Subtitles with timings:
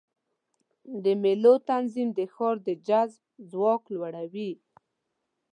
[1.03, 4.51] د مېلو تنظیم د ښار د جذب ځواک لوړوي.